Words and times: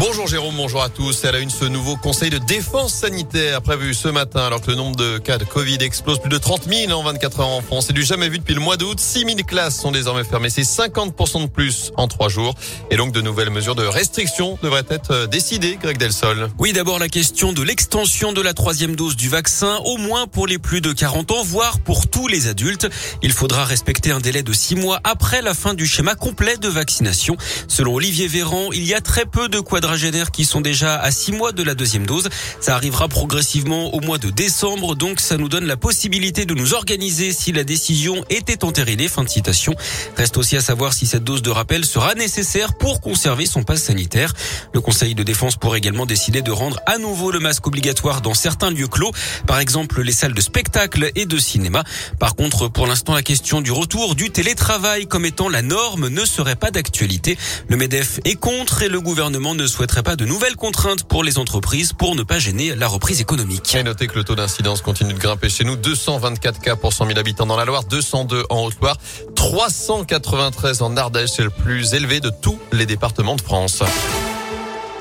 Bonjour 0.00 0.28
Jérôme, 0.28 0.54
bonjour 0.56 0.80
à 0.80 0.90
tous. 0.90 1.24
Elle 1.24 1.34
a 1.34 1.40
une 1.40 1.50
ce 1.50 1.64
nouveau 1.64 1.96
conseil 1.96 2.30
de 2.30 2.38
défense 2.38 2.94
sanitaire 2.94 3.60
prévu 3.62 3.94
ce 3.94 4.06
matin 4.06 4.46
alors 4.46 4.60
que 4.60 4.70
le 4.70 4.76
nombre 4.76 4.94
de 4.94 5.18
cas 5.18 5.38
de 5.38 5.44
Covid 5.44 5.78
explose 5.80 6.20
plus 6.20 6.28
de 6.28 6.38
30 6.38 6.72
000 6.72 6.92
en 6.92 7.02
24 7.02 7.40
heures 7.40 7.48
en 7.48 7.62
France. 7.62 7.86
C'est 7.88 7.92
du 7.92 8.04
jamais 8.04 8.28
vu 8.28 8.38
depuis 8.38 8.54
le 8.54 8.60
mois 8.60 8.76
d'août. 8.76 9.00
6 9.00 9.24
000 9.24 9.34
classes 9.44 9.76
sont 9.76 9.90
désormais 9.90 10.22
fermées. 10.22 10.50
C'est 10.50 10.62
50% 10.62 11.42
de 11.42 11.46
plus 11.48 11.90
en 11.96 12.06
trois 12.06 12.28
jours. 12.28 12.54
Et 12.92 12.96
donc 12.96 13.10
de 13.10 13.20
nouvelles 13.20 13.50
mesures 13.50 13.74
de 13.74 13.82
restriction 13.82 14.56
devraient 14.62 14.84
être 14.88 15.10
euh, 15.10 15.26
décidées, 15.26 15.76
Greg 15.82 15.98
Delsol. 15.98 16.48
Oui, 16.58 16.72
d'abord 16.72 17.00
la 17.00 17.08
question 17.08 17.52
de 17.52 17.62
l'extension 17.62 18.32
de 18.32 18.40
la 18.40 18.54
troisième 18.54 18.94
dose 18.94 19.16
du 19.16 19.28
vaccin, 19.28 19.80
au 19.84 19.96
moins 19.96 20.28
pour 20.28 20.46
les 20.46 20.58
plus 20.58 20.80
de 20.80 20.92
40 20.92 21.32
ans, 21.32 21.42
voire 21.42 21.80
pour 21.80 22.06
tous 22.06 22.28
les 22.28 22.46
adultes. 22.46 22.88
Il 23.24 23.32
faudra 23.32 23.64
respecter 23.64 24.12
un 24.12 24.20
délai 24.20 24.44
de 24.44 24.52
6 24.52 24.76
mois 24.76 25.00
après 25.02 25.42
la 25.42 25.54
fin 25.54 25.74
du 25.74 25.88
schéma 25.88 26.14
complet 26.14 26.56
de 26.56 26.68
vaccination. 26.68 27.36
Selon 27.66 27.94
Olivier 27.94 28.28
Véran, 28.28 28.70
il 28.72 28.84
y 28.84 28.94
a 28.94 29.00
très 29.00 29.24
peu 29.24 29.48
de 29.48 29.58
quadra 29.88 30.26
qui 30.30 30.44
sont 30.44 30.60
déjà 30.60 30.96
à 30.96 31.10
six 31.10 31.32
mois 31.32 31.52
de 31.52 31.62
la 31.62 31.74
deuxième 31.74 32.06
dose. 32.06 32.28
Ça 32.60 32.74
arrivera 32.74 33.08
progressivement 33.08 33.94
au 33.94 34.00
mois 34.00 34.18
de 34.18 34.28
décembre, 34.28 34.94
donc 34.94 35.20
ça 35.20 35.36
nous 35.36 35.48
donne 35.48 35.64
la 35.64 35.76
possibilité 35.76 36.44
de 36.44 36.54
nous 36.54 36.74
organiser 36.74 37.32
si 37.32 37.52
la 37.52 37.64
décision 37.64 38.22
était 38.28 38.64
entérinée. 38.64 39.08
Fin 39.08 39.24
de 39.24 39.28
citation. 39.28 39.74
Reste 40.16 40.36
aussi 40.36 40.56
à 40.56 40.60
savoir 40.60 40.92
si 40.92 41.06
cette 41.06 41.24
dose 41.24 41.42
de 41.42 41.50
rappel 41.50 41.84
sera 41.84 42.14
nécessaire 42.14 42.74
pour 42.76 43.00
conserver 43.00 43.46
son 43.46 43.62
passe 43.62 43.84
sanitaire. 43.84 44.34
Le 44.74 44.80
Conseil 44.80 45.14
de 45.14 45.22
défense 45.22 45.56
pourrait 45.56 45.78
également 45.78 46.06
décider 46.06 46.42
de 46.42 46.50
rendre 46.50 46.80
à 46.86 46.98
nouveau 46.98 47.30
le 47.30 47.40
masque 47.40 47.66
obligatoire 47.66 48.20
dans 48.20 48.34
certains 48.34 48.70
lieux 48.70 48.88
clos, 48.88 49.12
par 49.46 49.58
exemple 49.58 50.02
les 50.02 50.12
salles 50.12 50.34
de 50.34 50.40
spectacle 50.40 51.10
et 51.14 51.24
de 51.24 51.38
cinéma. 51.38 51.84
Par 52.18 52.34
contre, 52.34 52.68
pour 52.68 52.86
l'instant, 52.86 53.14
la 53.14 53.22
question 53.22 53.60
du 53.60 53.72
retour 53.72 54.14
du 54.14 54.30
télétravail 54.30 55.06
comme 55.06 55.24
étant 55.24 55.48
la 55.48 55.62
norme 55.62 56.08
ne 56.08 56.24
serait 56.24 56.56
pas 56.56 56.70
d'actualité. 56.70 57.38
Le 57.68 57.76
MEDEF 57.76 58.20
est 58.24 58.34
contre 58.34 58.82
et 58.82 58.88
le 58.88 59.00
gouvernement 59.00 59.54
ne 59.54 59.66
souhaiterait 59.78 60.02
pas 60.02 60.16
de 60.16 60.24
nouvelles 60.24 60.56
contraintes 60.56 61.04
pour 61.04 61.22
les 61.22 61.38
entreprises 61.38 61.92
pour 61.92 62.16
ne 62.16 62.24
pas 62.24 62.40
gêner 62.40 62.74
la 62.74 62.88
reprise 62.88 63.20
économique. 63.20 63.76
Et 63.76 63.84
notez 63.84 64.08
que 64.08 64.16
le 64.16 64.24
taux 64.24 64.34
d'incidence 64.34 64.82
continue 64.82 65.14
de 65.14 65.18
grimper 65.20 65.48
chez 65.48 65.62
nous. 65.62 65.76
224 65.76 66.60
cas 66.60 66.74
pour 66.74 66.92
100 66.92 67.06
000 67.06 67.16
habitants 67.16 67.46
dans 67.46 67.56
la 67.56 67.64
Loire, 67.64 67.84
202 67.84 68.42
en 68.50 68.64
Haute-Loire, 68.64 68.96
393 69.36 70.82
en 70.82 70.96
Ardèche. 70.96 71.30
C'est 71.30 71.44
le 71.44 71.50
plus 71.50 71.94
élevé 71.94 72.18
de 72.18 72.32
tous 72.42 72.58
les 72.72 72.86
départements 72.86 73.36
de 73.36 73.40
France. 73.40 73.84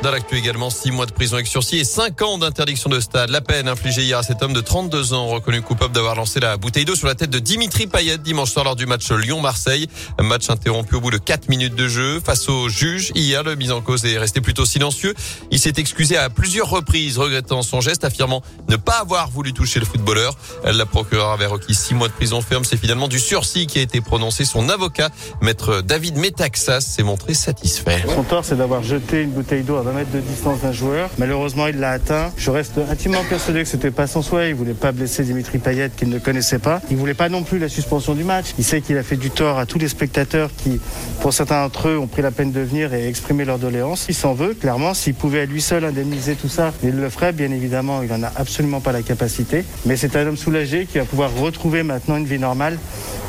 Dans 0.00 0.12
l'actu 0.12 0.36
également, 0.36 0.70
6 0.70 0.92
mois 0.92 1.06
de 1.06 1.10
prison 1.10 1.34
avec 1.34 1.48
sursis 1.48 1.78
et 1.78 1.84
5 1.84 2.22
ans 2.22 2.38
d'interdiction 2.38 2.88
de 2.88 3.00
stade. 3.00 3.30
La 3.30 3.40
peine 3.40 3.66
infligée 3.66 4.02
hier 4.02 4.18
à 4.18 4.22
cet 4.22 4.44
homme 4.44 4.52
de 4.52 4.60
32 4.60 5.12
ans, 5.12 5.26
reconnu 5.26 5.60
coupable 5.60 5.92
d'avoir 5.92 6.14
lancé 6.14 6.38
la 6.38 6.56
bouteille 6.56 6.84
d'eau 6.84 6.94
sur 6.94 7.08
la 7.08 7.16
tête 7.16 7.30
de 7.30 7.40
Dimitri 7.40 7.88
Payet 7.88 8.16
dimanche 8.18 8.52
soir 8.52 8.64
lors 8.64 8.76
du 8.76 8.86
match 8.86 9.10
Lyon-Marseille. 9.10 9.88
Match 10.20 10.50
interrompu 10.50 10.94
au 10.94 11.00
bout 11.00 11.10
de 11.10 11.18
4 11.18 11.48
minutes 11.48 11.74
de 11.74 11.88
jeu. 11.88 12.20
Face 12.24 12.48
au 12.48 12.68
juge, 12.68 13.10
hier, 13.16 13.42
le 13.42 13.56
mis 13.56 13.72
en 13.72 13.80
cause 13.80 14.04
est 14.04 14.18
resté 14.18 14.40
plutôt 14.40 14.64
silencieux. 14.64 15.14
Il 15.50 15.58
s'est 15.58 15.74
excusé 15.78 16.16
à 16.16 16.30
plusieurs 16.30 16.70
reprises, 16.70 17.18
regrettant 17.18 17.62
son 17.62 17.80
geste, 17.80 18.04
affirmant 18.04 18.42
ne 18.68 18.76
pas 18.76 19.00
avoir 19.00 19.28
voulu 19.30 19.52
toucher 19.52 19.80
le 19.80 19.86
footballeur. 19.86 20.36
La 20.62 20.86
procureure 20.86 21.32
avait 21.32 21.46
requis 21.46 21.74
6 21.74 21.94
mois 21.94 22.06
de 22.06 22.12
prison 22.12 22.40
ferme. 22.40 22.62
C'est 22.64 22.76
finalement 22.76 23.08
du 23.08 23.18
sursis 23.18 23.66
qui 23.66 23.80
a 23.80 23.82
été 23.82 24.00
prononcé. 24.00 24.44
Son 24.44 24.68
avocat, 24.68 25.10
maître 25.42 25.80
David 25.80 26.18
Metaxas, 26.18 26.82
s'est 26.82 27.02
montré 27.02 27.34
satisfait. 27.34 28.04
Son 28.14 28.22
tort, 28.22 28.44
c'est 28.44 28.56
d'avoir 28.56 28.84
jeté 28.84 29.22
une 29.22 29.32
bouteille 29.32 29.64
d'eau 29.64 29.87
20 29.88 29.94
mètres 29.94 30.10
de 30.12 30.20
distance 30.20 30.60
d'un 30.60 30.72
joueur. 30.72 31.08
Malheureusement, 31.18 31.66
il 31.66 31.78
l'a 31.78 31.92
atteint. 31.92 32.30
Je 32.36 32.50
reste 32.50 32.78
intimement 32.90 33.22
persuadé 33.28 33.62
que 33.62 33.68
c'était 33.68 33.90
pas 33.90 34.06
son 34.06 34.20
souhait. 34.20 34.50
Il 34.50 34.54
voulait 34.54 34.74
pas 34.74 34.92
blesser 34.92 35.22
Dimitri 35.22 35.58
Payet 35.58 35.90
qu'il 35.96 36.10
ne 36.10 36.18
connaissait 36.18 36.58
pas. 36.58 36.82
Il 36.90 36.96
voulait 36.96 37.14
pas 37.14 37.30
non 37.30 37.42
plus 37.42 37.58
la 37.58 37.70
suspension 37.70 38.14
du 38.14 38.22
match. 38.22 38.48
Il 38.58 38.64
sait 38.64 38.82
qu'il 38.82 38.98
a 38.98 39.02
fait 39.02 39.16
du 39.16 39.30
tort 39.30 39.58
à 39.58 39.64
tous 39.64 39.78
les 39.78 39.88
spectateurs 39.88 40.50
qui, 40.54 40.78
pour 41.20 41.32
certains 41.32 41.62
d'entre 41.62 41.88
eux, 41.88 41.98
ont 41.98 42.06
pris 42.06 42.20
la 42.20 42.30
peine 42.30 42.52
de 42.52 42.60
venir 42.60 42.92
et 42.92 43.08
exprimer 43.08 43.46
leur 43.46 43.58
doléance. 43.58 44.06
Il 44.10 44.14
s'en 44.14 44.34
veut, 44.34 44.52
clairement. 44.52 44.92
S'il 44.92 45.14
pouvait 45.14 45.40
à 45.40 45.46
lui 45.46 45.62
seul 45.62 45.84
indemniser 45.84 46.34
tout 46.34 46.48
ça, 46.48 46.74
il 46.82 46.96
le 46.96 47.08
ferait. 47.08 47.32
Bien 47.32 47.50
évidemment, 47.50 48.02
il 48.02 48.12
en 48.12 48.22
a 48.22 48.32
absolument 48.36 48.80
pas 48.80 48.92
la 48.92 49.02
capacité. 49.02 49.64
Mais 49.86 49.96
c'est 49.96 50.16
un 50.16 50.26
homme 50.26 50.36
soulagé 50.36 50.84
qui 50.84 50.98
va 50.98 51.04
pouvoir 51.04 51.34
retrouver 51.34 51.82
maintenant 51.82 52.16
une 52.18 52.26
vie 52.26 52.38
normale 52.38 52.76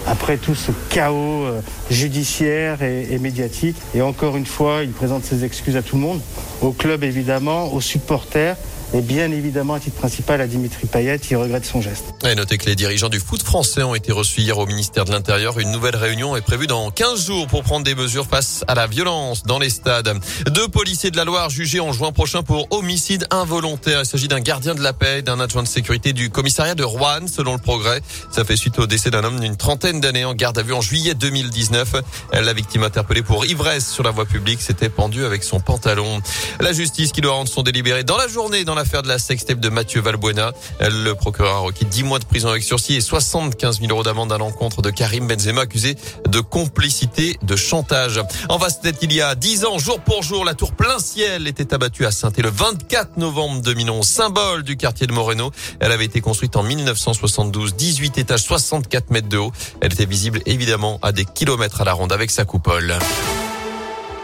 après 0.10 0.38
tout 0.38 0.56
ce 0.56 0.72
chaos 0.90 1.46
euh, 1.46 1.62
judiciaire 1.92 2.82
et, 2.82 3.08
et, 3.12 3.20
médiatique. 3.20 3.78
Et 3.94 4.02
encore 4.02 4.38
une 4.38 4.46
fois, 4.46 4.82
il 4.84 4.92
présente 4.92 5.24
ses 5.24 5.46
excuses 5.46 5.78
à 5.78 5.82
tout 5.82 5.96
le 5.96 6.02
monde, 6.02 6.20
au 6.62 6.72
club 6.72 7.04
évidemment, 7.04 7.72
aux 7.74 7.82
supporters 7.82 8.58
et 8.94 9.02
bien 9.02 9.32
évidemment, 9.32 9.76
à 9.76 9.80
titre 9.80 9.98
principal, 9.98 10.42
à 10.42 10.48
Dimitri 10.48 10.88
Payet, 10.88 11.18
il 11.30 11.38
regrette 11.38 11.66
son 11.66 11.82
geste. 11.82 12.06
Et 12.26 12.34
notez 12.34 12.58
que 12.58 12.66
les 12.66 12.76
dirigeants 12.76 13.10
du 13.10 13.20
foot 13.20 13.44
français 13.44 13.84
ont 13.84 13.94
été 13.94 14.12
reçus 14.12 14.42
hier 14.42 14.58
au 14.58 14.66
ministère 14.66 15.06
de 15.06 15.12
l'Intérieur. 15.12 15.60
Une 15.60 15.72
nouvelle 15.72 15.96
réunion 15.96 16.36
est 16.36 16.42
prévue 16.42 16.66
dans 16.66 16.90
15 16.90 17.28
jours 17.28 17.48
pour 17.48 17.64
prendre 17.64 17.86
des 17.86 17.94
mesures 17.94 18.26
face 18.26 18.64
à 18.68 18.74
la 18.74 18.88
violence 18.88 19.44
dans 19.44 19.60
les 19.60 19.70
stades. 19.70 20.18
Deux 20.48 20.68
policiers 20.68 21.12
de 21.12 21.18
la 21.18 21.24
Loire 21.24 21.50
jugés 21.50 21.80
en 21.80 21.94
juin 21.94 22.12
prochain 22.12 22.42
pour 22.42 22.68
homicide 22.72 23.28
involontaire. 23.30 24.00
Il 24.02 24.06
s'agit 24.06 24.28
d'un 24.28 24.40
gardien 24.40 24.74
de 24.74 24.82
la 24.82 24.94
paix, 24.94 25.22
d'un 25.22 25.40
adjoint 25.40 25.64
de 25.64 25.68
sécurité 25.68 26.14
du 26.14 26.32
commissariat 26.32 26.76
de 26.76 26.84
Rouen, 26.84 27.28
selon 27.28 27.54
le 27.54 27.60
progrès. 27.60 28.02
Ça 28.32 28.44
fait 28.44 28.56
suite 28.56 28.80
au 28.80 28.88
décès 28.88 29.12
d'un 29.12 29.24
homme 29.24 29.40
d'une 29.40 29.56
trentaine 29.56 30.00
d'années 30.00 30.26
en 30.26 30.34
garde 30.34 30.58
à 30.58 30.64
vue 30.64 30.74
en 30.74 30.82
juillet 30.82 31.14
2019. 31.14 31.96
La 32.34 32.54
victime 32.54 32.84
interpellée 32.84 33.22
pour 33.22 33.46
ivresse 33.46 33.88
sur 33.88 34.04
la 34.04 34.12
voie 34.12 34.26
publique 34.26 34.62
s'était 34.62 34.90
pendue 34.90 35.26
avec 35.26 35.44
son 35.44 35.60
pantalon. 35.60 36.22
La 36.60 36.74
justice 36.74 37.12
qui 37.12 37.22
doit 37.22 37.34
rendre 37.34 37.50
son 37.50 37.62
délibéré 37.62 38.04
dans 38.04 38.18
la 38.18 38.28
journée 38.28 38.64
dans 38.64 38.79
l'affaire 38.80 39.04
de 39.04 39.10
la 39.10 39.20
sextape 39.20 39.60
de 39.60 39.68
Mathieu 39.68 40.00
Valbuena. 40.00 40.54
Le 40.80 41.14
procureur 41.14 41.56
a 41.56 41.60
requis 41.60 41.84
10 41.84 42.04
mois 42.04 42.18
de 42.18 42.24
prison 42.24 42.48
avec 42.48 42.64
sursis 42.64 42.96
et 42.96 43.02
75 43.02 43.82
000 43.82 43.92
euros 43.92 44.04
d'amende 44.04 44.32
à 44.32 44.38
l'encontre 44.38 44.82
de 44.82 44.90
Karim 44.90 45.28
Benzema 45.28 45.62
accusé 45.62 45.98
de 46.26 46.40
complicité 46.40 47.38
de 47.42 47.58
chantage. 47.58 48.22
En 48.48 48.58
vaste 48.58 48.88
il 49.02 49.12
y 49.12 49.22
a 49.22 49.36
10 49.36 49.66
ans, 49.66 49.78
jour 49.80 50.00
pour 50.00 50.24
jour, 50.24 50.46
la 50.46 50.54
tour 50.54 50.72
plein 50.72 50.98
ciel 51.00 51.46
était 51.48 51.74
abattue 51.74 52.06
à 52.06 52.12
saint 52.12 52.32
le 52.38 52.50
24 52.50 53.18
novembre 53.18 53.62
2011, 53.62 54.08
symbole 54.08 54.64
du 54.64 54.78
quartier 54.78 55.08
de 55.08 55.12
Moreno. 55.12 55.52
Elle 55.82 55.92
avait 55.92 56.06
été 56.06 56.22
construite 56.22 56.56
en 56.56 56.64
1972, 56.64 57.76
18 57.76 58.18
étages, 58.18 58.44
64 58.44 59.12
mètres 59.12 59.28
de 59.28 59.40
haut. 59.40 59.52
Elle 59.82 59.92
était 59.92 60.06
visible 60.06 60.42
évidemment 60.46 61.00
à 61.02 61.12
des 61.12 61.26
kilomètres 61.26 61.82
à 61.82 61.84
la 61.84 61.92
ronde 61.92 62.14
avec 62.14 62.32
sa 62.32 62.46
coupole. 62.46 62.98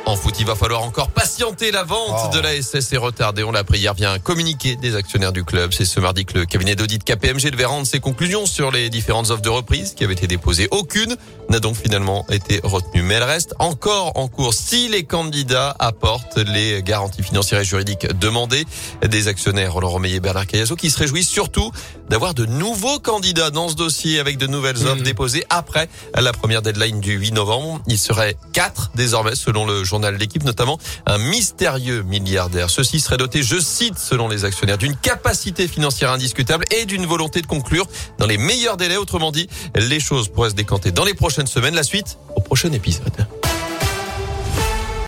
En 0.07 0.16
foot, 0.16 0.35
il 0.39 0.45
va 0.45 0.53
falloir 0.53 0.83
encore 0.83 1.09
patienter. 1.09 1.71
La 1.71 1.83
vente 1.83 2.31
de 2.31 2.39
la 2.39 2.61
SS 2.61 2.93
est 2.93 2.97
retardée. 2.97 3.43
On 3.43 3.51
l'a 3.51 3.59
appris 3.59 3.79
hier 3.79 3.95
via 3.95 4.11
un 4.11 4.19
communiqué 4.19 4.75
des 4.75 4.95
actionnaires 4.95 5.33
du 5.33 5.43
club. 5.43 5.73
C'est 5.73 5.85
ce 5.85 5.99
mardi 5.99 6.25
que 6.25 6.38
le 6.38 6.45
cabinet 6.45 6.75
d'audit 6.75 7.03
KPMG 7.03 7.49
devait 7.49 7.66
rendre 7.66 7.88
ses 7.88 7.99
conclusions 7.99 8.45
sur 8.45 8.69
les 8.69 8.91
différentes 8.91 9.31
offres 9.31 9.41
de 9.41 9.49
reprise 9.49 9.95
qui 9.95 10.03
avaient 10.03 10.13
été 10.13 10.27
déposées. 10.27 10.67
Aucune 10.69 11.16
n'a 11.49 11.59
donc 11.59 11.75
finalement 11.75 12.23
été 12.29 12.59
retenue. 12.63 13.01
Mais 13.01 13.16
elle 13.16 13.23
reste 13.23 13.55
encore 13.57 14.11
en 14.16 14.27
cours 14.27 14.53
si 14.53 14.89
les 14.89 15.05
candidats 15.05 15.75
apportent 15.79 16.37
les 16.37 16.83
garanties 16.83 17.23
financières 17.23 17.61
et 17.61 17.66
juridiques 17.66 18.07
demandées. 18.19 18.66
Des 19.01 19.27
actionnaires, 19.27 19.79
Laurent 19.79 19.99
Meillet 19.99 20.17
et 20.17 20.19
Bernard 20.19 20.45
Cayazo, 20.45 20.75
qui 20.75 20.91
se 20.91 20.99
réjouissent 20.99 21.29
surtout 21.29 21.72
d'avoir 22.09 22.35
de 22.35 22.45
nouveaux 22.45 22.99
candidats 22.99 23.49
dans 23.49 23.69
ce 23.69 23.75
dossier 23.75 24.19
avec 24.19 24.37
de 24.37 24.45
nouvelles 24.45 24.77
offres 24.85 24.97
mmh. 24.97 25.03
déposées 25.03 25.43
après 25.49 25.89
la 26.13 26.31
première 26.31 26.61
deadline 26.61 26.99
du 26.99 27.13
8 27.13 27.31
novembre. 27.31 27.81
Il 27.87 27.97
serait 27.97 28.37
quatre 28.53 28.91
désormais 28.93 29.35
selon 29.35 29.66
le 29.66 29.83
journal 29.95 30.16
L'équipe, 30.17 30.44
notamment 30.44 30.78
un 31.06 31.17
mystérieux 31.17 32.01
milliardaire. 32.03 32.69
Ceci 32.69 33.00
serait 33.00 33.16
doté, 33.16 33.44
je 33.44 33.57
cite, 33.57 33.97
selon 33.97 34.28
les 34.28 34.44
actionnaires, 34.44 34.78
d'une 34.78 34.95
capacité 34.95 35.69
financière 35.69 36.11
indiscutable 36.11 36.66
et 36.72 36.85
d'une 36.85 37.06
volonté 37.06 37.41
de 37.41 37.47
conclure 37.47 37.88
dans 38.17 38.28
les 38.28 38.38
meilleurs 38.38 38.75
délais. 38.75 38.97
Autrement 38.97 39.31
dit, 39.31 39.47
les 39.75 40.01
choses 40.01 40.28
pourraient 40.28 40.50
se 40.50 40.55
décanter 40.55 40.91
dans 40.91 41.05
les 41.05 41.13
prochaines 41.13 41.47
semaines. 41.47 41.75
La 41.75 41.84
suite 41.84 42.17
au 42.35 42.41
prochain 42.41 42.73
épisode. 42.73 43.25